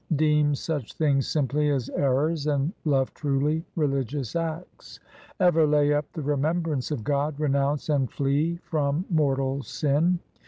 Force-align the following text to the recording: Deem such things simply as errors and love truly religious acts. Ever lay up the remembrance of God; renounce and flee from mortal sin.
Deem 0.15 0.55
such 0.55 0.93
things 0.95 1.27
simply 1.27 1.69
as 1.69 1.87
errors 1.91 2.47
and 2.47 2.73
love 2.85 3.13
truly 3.13 3.63
religious 3.75 4.35
acts. 4.35 4.99
Ever 5.39 5.67
lay 5.67 5.93
up 5.93 6.11
the 6.13 6.23
remembrance 6.23 6.89
of 6.89 7.03
God; 7.03 7.39
renounce 7.39 7.87
and 7.87 8.11
flee 8.11 8.57
from 8.63 9.05
mortal 9.11 9.61
sin. 9.61 10.17